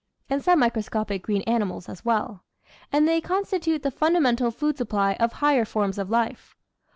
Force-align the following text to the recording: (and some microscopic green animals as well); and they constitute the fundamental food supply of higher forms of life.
(and 0.31 0.43
some 0.43 0.57
microscopic 0.57 1.21
green 1.21 1.43
animals 1.43 1.87
as 1.87 2.03
well); 2.03 2.43
and 2.91 3.07
they 3.07 3.21
constitute 3.21 3.83
the 3.83 3.91
fundamental 3.91 4.49
food 4.49 4.75
supply 4.75 5.13
of 5.19 5.33
higher 5.33 5.63
forms 5.63 5.99
of 5.99 6.09
life. 6.09 6.55